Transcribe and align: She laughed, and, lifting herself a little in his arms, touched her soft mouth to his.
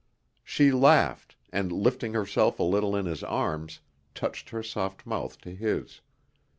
She 0.43 0.71
laughed, 0.71 1.35
and, 1.53 1.71
lifting 1.71 2.15
herself 2.15 2.57
a 2.59 2.63
little 2.63 2.95
in 2.95 3.05
his 3.05 3.21
arms, 3.21 3.81
touched 4.15 4.49
her 4.49 4.63
soft 4.63 5.05
mouth 5.05 5.39
to 5.41 5.53
his. 5.53 6.01